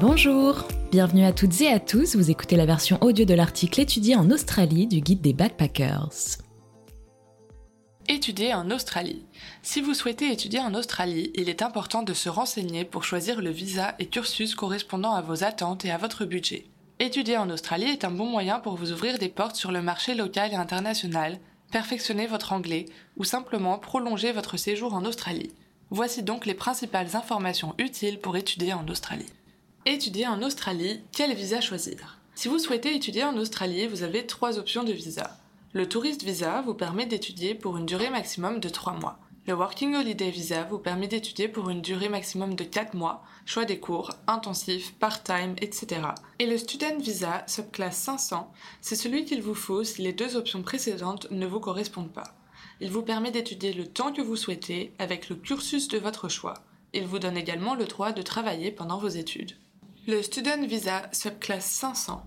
[0.00, 4.16] Bonjour, bienvenue à toutes et à tous, vous écoutez la version audio de l'article étudié
[4.16, 6.38] en Australie du guide des backpackers.
[8.08, 9.26] Étudier en Australie.
[9.60, 13.50] Si vous souhaitez étudier en Australie, il est important de se renseigner pour choisir le
[13.50, 16.64] visa et cursus correspondant à vos attentes et à votre budget.
[16.98, 20.14] Étudier en Australie est un bon moyen pour vous ouvrir des portes sur le marché
[20.14, 21.38] local et international,
[21.72, 22.86] perfectionner votre anglais
[23.18, 25.52] ou simplement prolonger votre séjour en Australie.
[25.90, 29.26] Voici donc les principales informations utiles pour étudier en Australie.
[29.86, 32.18] Étudier en Australie, quel visa choisir?
[32.34, 35.38] Si vous souhaitez étudier en Australie, vous avez trois options de visa.
[35.72, 39.18] Le Tourist Visa vous permet d'étudier pour une durée maximum de 3 mois.
[39.46, 43.64] Le Working Holiday Visa vous permet d'étudier pour une durée maximum de 4 mois, choix
[43.64, 46.02] des cours, intensifs, part-time, etc.
[46.38, 50.62] Et le Student Visa, subclasse 500, c'est celui qu'il vous faut si les deux options
[50.62, 52.34] précédentes ne vous correspondent pas.
[52.82, 56.54] Il vous permet d'étudier le temps que vous souhaitez avec le cursus de votre choix.
[56.92, 59.56] Il vous donne également le droit de travailler pendant vos études.
[60.06, 62.22] Le Student Visa subclasse 500.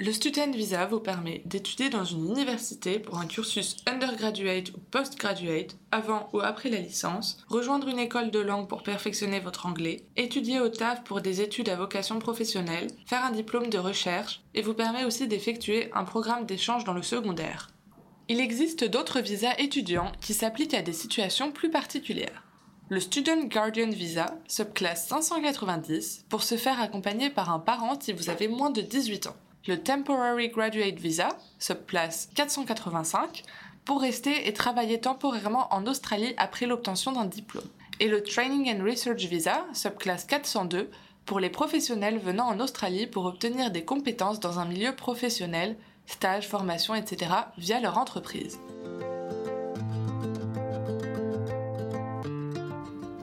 [0.00, 5.78] Le Student Visa vous permet d'étudier dans une université pour un cursus undergraduate ou postgraduate
[5.90, 10.60] avant ou après la licence, rejoindre une école de langue pour perfectionner votre anglais, étudier
[10.60, 14.74] au TAF pour des études à vocation professionnelle, faire un diplôme de recherche et vous
[14.74, 17.70] permet aussi d'effectuer un programme d'échange dans le secondaire.
[18.28, 22.45] Il existe d'autres visas étudiants qui s'appliquent à des situations plus particulières
[22.88, 28.30] le Student Guardian Visa, subclasse 590, pour se faire accompagner par un parent si vous
[28.30, 29.36] avez moins de 18 ans.
[29.66, 33.42] Le Temporary Graduate Visa, subclasse 485,
[33.84, 37.66] pour rester et travailler temporairement en Australie après l'obtention d'un diplôme.
[37.98, 40.88] Et le Training and Research Visa, subclasse 402,
[41.24, 45.76] pour les professionnels venant en Australie pour obtenir des compétences dans un milieu professionnel,
[46.06, 48.60] stage, formation, etc., via leur entreprise.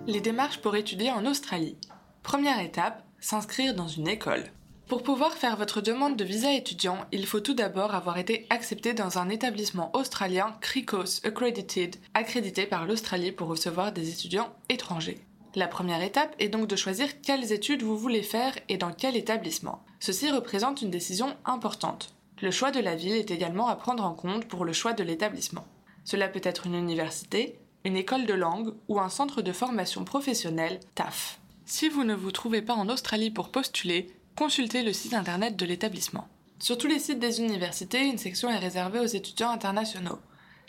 [0.05, 1.77] Les démarches pour étudier en Australie.
[2.23, 4.43] Première étape, s'inscrire dans une école.
[4.89, 8.94] Pour pouvoir faire votre demande de visa étudiant, il faut tout d'abord avoir été accepté
[8.94, 15.22] dans un établissement australien CRICOS Accredited, accrédité par l'Australie pour recevoir des étudiants étrangers.
[15.55, 19.16] La première étape est donc de choisir quelles études vous voulez faire et dans quel
[19.16, 19.85] établissement.
[20.01, 22.13] Ceci représente une décision importante.
[22.41, 25.03] Le choix de la ville est également à prendre en compte pour le choix de
[25.03, 25.66] l'établissement.
[26.03, 30.79] Cela peut être une université, une école de langue ou un centre de formation professionnelle,
[30.95, 31.39] TAF.
[31.66, 35.66] Si vous ne vous trouvez pas en Australie pour postuler, consultez le site internet de
[35.66, 36.27] l'établissement.
[36.59, 40.19] Sur tous les sites des universités, une section est réservée aux étudiants internationaux.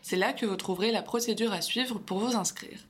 [0.03, 2.81] C'est là que vous trouverez la procédure à suivre pour vous inscrire.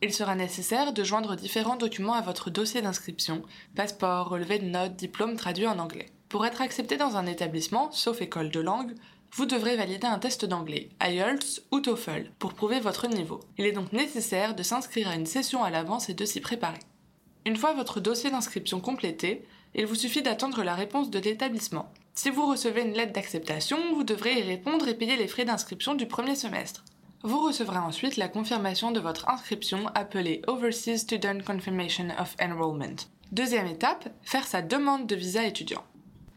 [0.00, 3.42] Il sera nécessaire de joindre différents documents à votre dossier d'inscription,
[3.76, 6.10] passeport, relevé de notes, diplôme traduit en anglais.
[6.28, 8.94] Pour être accepté dans un établissement, sauf école de langue,
[9.34, 13.40] vous devrez valider un test d'anglais, IELTS ou TOEFL, pour prouver votre niveau.
[13.56, 16.80] Il est donc nécessaire de s'inscrire à une session à l'avance et de s'y préparer.
[17.46, 21.90] Une fois votre dossier d'inscription complété, il vous suffit d'attendre la réponse de l'établissement.
[22.14, 25.94] Si vous recevez une lettre d'acceptation, vous devrez y répondre et payer les frais d'inscription
[25.94, 26.84] du premier semestre.
[27.22, 32.96] Vous recevrez ensuite la confirmation de votre inscription appelée Overseas Student Confirmation of Enrollment.
[33.30, 35.84] Deuxième étape, faire sa demande de visa étudiant.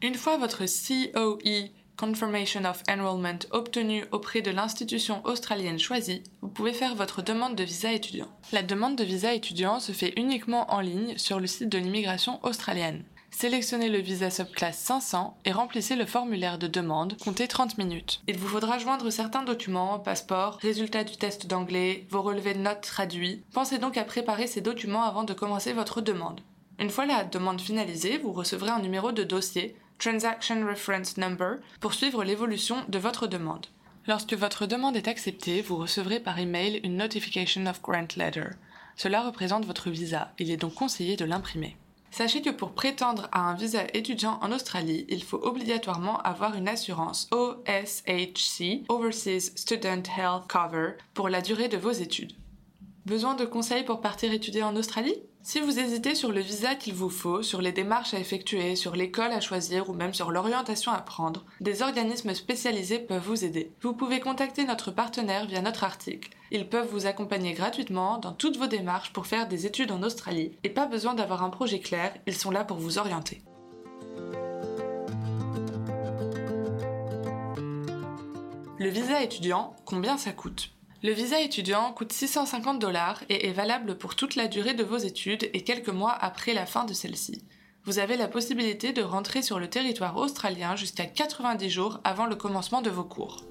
[0.02, 6.74] Une fois votre COE Confirmation of Enrollment obtenu auprès de l'institution australienne choisie, vous pouvez
[6.74, 8.28] faire votre demande de visa étudiant.
[8.52, 12.40] La demande de visa étudiant se fait uniquement en ligne sur le site de l'immigration
[12.44, 13.06] australienne.
[13.32, 18.22] Sélectionnez le visa subclasse 500 et remplissez le formulaire de demande, comptez 30 minutes.
[18.28, 22.82] Il vous faudra joindre certains documents, passeport, résultats du test d'anglais, vos relevés de notes
[22.82, 23.44] traduits.
[23.54, 26.42] Pensez donc à préparer ces documents avant de commencer votre demande.
[26.78, 31.94] Une fois la demande finalisée, vous recevrez un numéro de dossier Transaction Reference Number pour
[31.94, 33.68] suivre l'évolution de votre demande.
[34.08, 38.50] Lorsque votre demande est acceptée, vous recevrez par email une Notification of Grant Letter.
[38.96, 41.76] Cela représente votre visa, il est donc conseillé de l'imprimer.
[42.12, 46.70] Sachez que pour prétendre à un visa étudiant en Australie, il faut obligatoirement avoir une
[46.70, 52.34] assurance OSHC, Overseas Student Health Cover, pour la durée de vos études.
[53.06, 55.20] Besoin de conseils pour partir étudier en Australie?
[55.46, 58.96] Si vous hésitez sur le visa qu'il vous faut, sur les démarches à effectuer, sur
[58.96, 63.72] l'école à choisir ou même sur l'orientation à prendre, des organismes spécialisés peuvent vous aider.
[63.82, 66.32] Vous pouvez contacter notre partenaire via notre article.
[66.50, 70.54] Ils peuvent vous accompagner gratuitement dans toutes vos démarches pour faire des études en Australie
[70.64, 73.44] et pas besoin d'avoir un projet clair, ils sont là pour vous orienter.
[78.80, 80.72] Le visa étudiant, combien ça coûte?
[81.04, 84.98] Le visa étudiant coûte 650 dollars et est valable pour toute la durée de vos
[84.98, 87.44] études et quelques mois après la fin de celle-ci.
[87.84, 92.36] Vous avez la possibilité de rentrer sur le territoire australien jusqu'à 90 jours avant le
[92.36, 93.44] commencement de vos cours.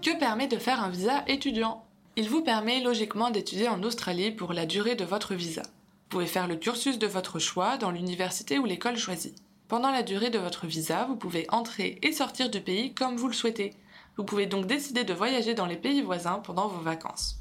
[0.00, 1.84] Que permet de faire un visa étudiant?
[2.16, 5.62] Il vous permet logiquement d'étudier en Australie pour la durée de votre visa.
[5.62, 9.36] Vous pouvez faire le cursus de votre choix dans l'université ou l'école choisie.
[9.72, 13.26] Pendant la durée de votre visa, vous pouvez entrer et sortir du pays comme vous
[13.26, 13.72] le souhaitez.
[14.18, 17.38] Vous pouvez donc décider de voyager dans les pays voisins pendant vos vacances.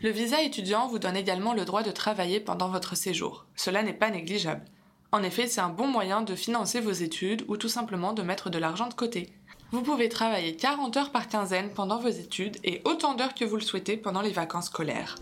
[0.00, 3.44] Le visa étudiant vous donne également le droit de travailler pendant votre séjour.
[3.56, 4.64] Cela n'est pas négligeable.
[5.12, 8.48] En effet, c'est un bon moyen de financer vos études ou tout simplement de mettre
[8.48, 9.28] de l'argent de côté.
[9.70, 13.56] Vous pouvez travailler 40 heures par quinzaine pendant vos études et autant d'heures que vous
[13.56, 15.16] le souhaitez pendant les vacances scolaires.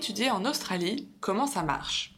[0.00, 2.14] Étudier en Australie, comment ça marche?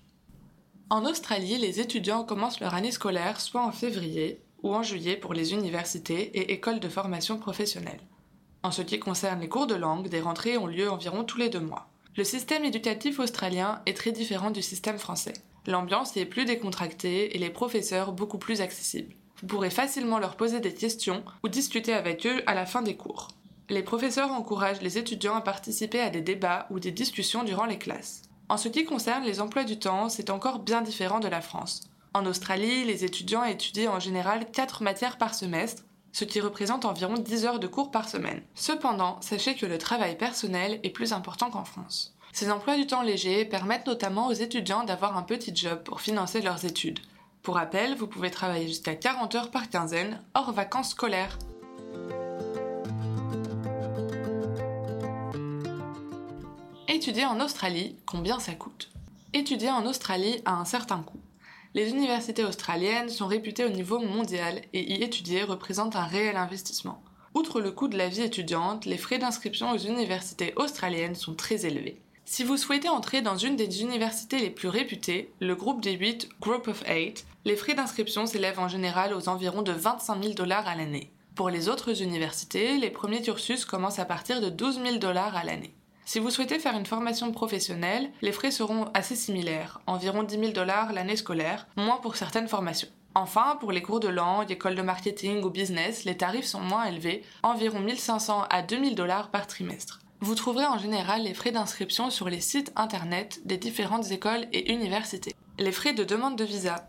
[0.89, 5.35] En Australie, les étudiants commencent leur année scolaire soit en février ou en juillet pour
[5.35, 7.99] les universités et écoles de formation professionnelle.
[8.63, 11.49] En ce qui concerne les cours de langue, des rentrées ont lieu environ tous les
[11.49, 11.89] deux mois.
[12.17, 15.35] Le système éducatif australien est très différent du système français.
[15.67, 19.17] L'ambiance est plus décontractée et les professeurs beaucoup plus accessibles.
[19.41, 22.95] Vous pourrez facilement leur poser des questions ou discuter avec eux à la fin des
[22.95, 23.27] cours.
[23.69, 27.79] Les professeurs encouragent les étudiants à participer à des débats ou des discussions durant les
[27.79, 28.23] classes.
[28.49, 31.83] En ce qui concerne les emplois du temps, c'est encore bien différent de la France.
[32.15, 37.15] En Australie, les étudiants étudient en général 4 matières par semestre, ce qui représente environ
[37.15, 38.43] 10 heures de cours par semaine.
[38.55, 42.15] Cependant, sachez que le travail personnel est plus important qu'en France.
[42.35, 46.43] Ces emplois du temps légers permettent notamment aux étudiants d'avoir un petit job pour financer
[46.43, 47.01] leurs études.
[47.43, 51.39] Pour rappel, vous pouvez travailler jusqu'à 40 heures par quinzaine, hors vacances scolaires.
[57.03, 58.89] Étudier en Australie, combien ça coûte
[59.33, 61.19] Étudier en Australie a un certain coût.
[61.75, 67.03] Les universités australiennes sont réputées au niveau mondial et y étudier représente un réel investissement.
[67.35, 71.67] Outre le coût de la vie étudiante, les frais d'inscription aux universités australiennes sont très
[71.67, 72.01] élevés.
[72.25, 76.29] Si vous souhaitez entrer dans une des universités les plus réputées, le groupe des 8,
[76.41, 80.69] Group of 8, les frais d'inscription s'élèvent en général aux environs de 25 000 dollars
[80.69, 81.11] à l'année.
[81.35, 85.43] Pour les autres universités, les premiers cursus commencent à partir de 12 000 dollars à
[85.43, 85.75] l'année.
[86.05, 90.53] Si vous souhaitez faire une formation professionnelle, les frais seront assez similaires, environ 10 000
[90.53, 92.89] dollars l'année scolaire, moins pour certaines formations.
[93.15, 96.85] Enfin, pour les cours de langue, école de marketing ou business, les tarifs sont moins
[96.85, 100.01] élevés, environ 1500 à 2000 dollars par trimestre.
[100.21, 104.73] Vous trouverez en général les frais d'inscription sur les sites internet des différentes écoles et
[104.73, 105.35] universités.
[105.59, 106.89] Les frais de demande de visa.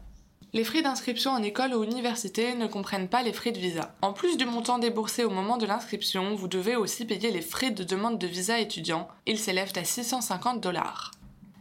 [0.55, 3.95] Les frais d'inscription en école ou université ne comprennent pas les frais de visa.
[4.03, 7.71] En plus du montant déboursé au moment de l'inscription, vous devez aussi payer les frais
[7.71, 9.07] de demande de visa étudiant.
[9.25, 11.09] Ils s'élèvent à 650 dollars.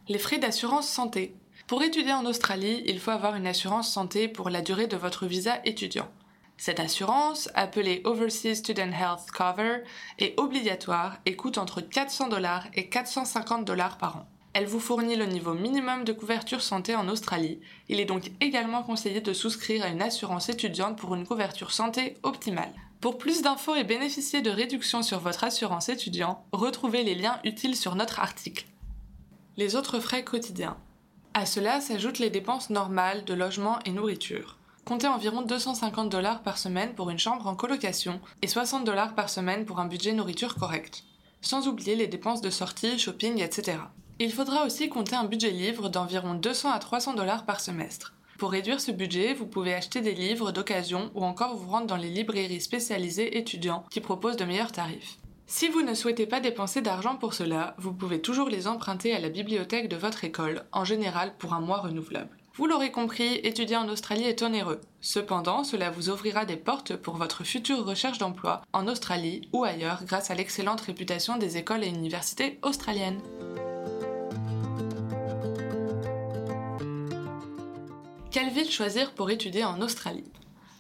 [0.09, 1.35] Les frais d'assurance santé.
[1.67, 5.25] Pour étudier en Australie, il faut avoir une assurance santé pour la durée de votre
[5.25, 6.11] visa étudiant.
[6.59, 9.79] Cette assurance, appelée Overseas Student Health Cover,
[10.19, 14.27] est obligatoire et coûte entre 400 dollars et 450 dollars par an.
[14.55, 17.61] Elle vous fournit le niveau minimum de couverture santé en Australie.
[17.89, 22.19] Il est donc également conseillé de souscrire à une assurance étudiante pour une couverture santé
[22.23, 22.73] optimale.
[23.01, 27.77] Pour plus d'infos et bénéficier de réductions sur votre assurance étudiant, retrouvez les liens utiles
[27.77, 28.67] sur notre article.
[29.57, 30.77] Les autres frais quotidiens.
[31.33, 34.59] À cela s'ajoutent les dépenses normales de logement et nourriture.
[34.85, 39.31] Comptez environ 250 dollars par semaine pour une chambre en colocation et 60 dollars par
[39.31, 41.05] semaine pour un budget nourriture correct.
[41.41, 43.79] Sans oublier les dépenses de sortie, shopping, etc.
[44.19, 48.15] Il faudra aussi compter un budget livre d'environ 200 à 300 dollars par semestre.
[48.39, 51.97] Pour réduire ce budget, vous pouvez acheter des livres d'occasion ou encore vous rendre dans
[51.97, 55.19] les librairies spécialisées étudiants qui proposent de meilleurs tarifs.
[55.47, 59.21] Si vous ne souhaitez pas dépenser d'argent pour cela, vous pouvez toujours les emprunter à
[59.21, 62.37] la bibliothèque de votre école, en général pour un mois renouvelable.
[62.55, 64.81] Vous l'aurez compris, étudier en Australie est onéreux.
[65.01, 70.05] Cependant, cela vous ouvrira des portes pour votre future recherche d'emploi en Australie ou ailleurs
[70.05, 73.21] grâce à l'excellente réputation des écoles et universités australiennes.
[78.33, 80.25] Quelle ville choisir pour étudier en Australie?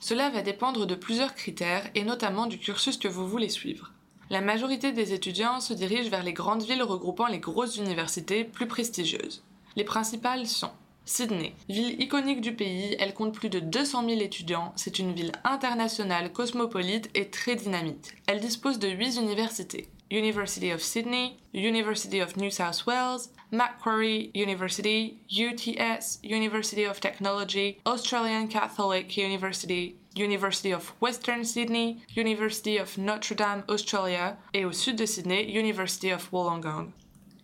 [0.01, 3.93] Cela va dépendre de plusieurs critères et notamment du cursus que vous voulez suivre.
[4.31, 8.67] La majorité des étudiants se dirigent vers les grandes villes regroupant les grosses universités plus
[8.67, 9.45] prestigieuses.
[9.77, 10.71] Les principales sont
[11.05, 15.33] Sydney, ville iconique du pays, elle compte plus de 200 000 étudiants, c'est une ville
[15.45, 18.15] internationale, cosmopolite et très dynamique.
[18.27, 19.89] Elle dispose de 8 universités.
[20.13, 28.47] University of Sydney, University of New South Wales, Macquarie University, UTS, University of Technology, Australian
[28.49, 35.07] Catholic University, University of Western Sydney, University of Notre Dame, Australia, et au sud de
[35.07, 36.93] Sydney, University of Wollongong.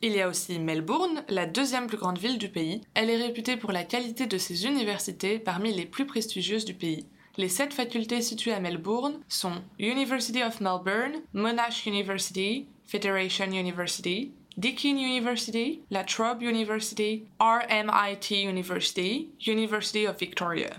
[0.03, 2.83] Il y a aussi Melbourne, la deuxième plus grande ville du pays.
[2.93, 7.07] Elle est réputée pour la qualité de ses universités parmi les plus prestigieuses du pays.
[7.39, 14.99] Les sept facultés situées à Melbourne sont University of Melbourne, Monash University, Federation University, Deakin
[14.99, 20.71] University, La Trobe University, RMIT University, University of Victoria.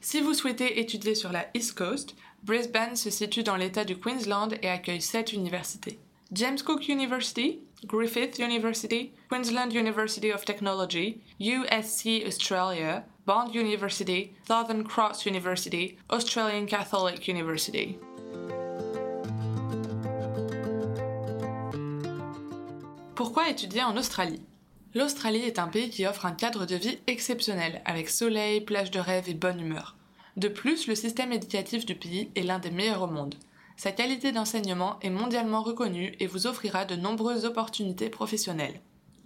[0.00, 4.54] Si vous souhaitez étudier sur la East Coast, Brisbane se situe dans l'État du Queensland
[4.62, 5.98] et accueille sept universités.
[6.30, 15.24] James Cook University, Griffith University, Queensland University of Technology, USC Australia, Bond University, Southern Cross
[15.24, 17.96] University, Australian Catholic University.
[23.14, 24.42] Pourquoi étudier en Australie?
[24.94, 29.00] L'Australie est un pays qui offre un cadre de vie exceptionnel, avec soleil, plage de
[29.00, 29.96] rêve et bonne humeur.
[30.36, 33.36] De plus, le système éducatif du pays est l'un des meilleurs au monde.
[33.78, 38.80] Sa qualité d'enseignement est mondialement reconnue et vous offrira de nombreuses opportunités professionnelles.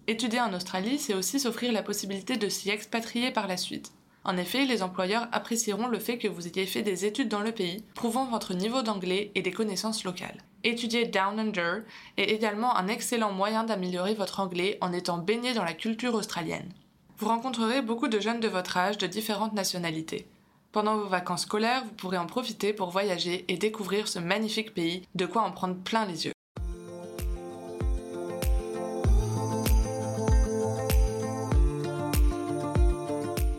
[0.09, 3.93] Étudier en Australie, c'est aussi s'offrir la possibilité de s'y expatrier par la suite.
[4.25, 7.53] En effet, les employeurs apprécieront le fait que vous ayez fait des études dans le
[7.53, 10.43] pays, prouvant votre niveau d'anglais et des connaissances locales.
[10.65, 11.83] Étudier Down Under
[12.17, 16.73] est également un excellent moyen d'améliorer votre anglais en étant baigné dans la culture australienne.
[17.19, 20.27] Vous rencontrerez beaucoup de jeunes de votre âge de différentes nationalités.
[20.73, 25.03] Pendant vos vacances scolaires, vous pourrez en profiter pour voyager et découvrir ce magnifique pays,
[25.15, 26.33] de quoi en prendre plein les yeux.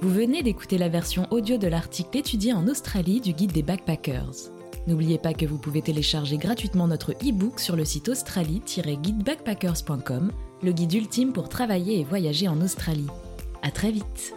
[0.10, 4.50] Vous venez d'écouter la version audio de l'article étudié en Australie du guide des backpackers.
[4.88, 10.32] N'oubliez pas que vous pouvez télécharger gratuitement notre e-book sur le site australie-guidebackpackers.com,
[10.64, 13.06] le guide ultime pour travailler et voyager en Australie.
[13.62, 14.34] À très vite!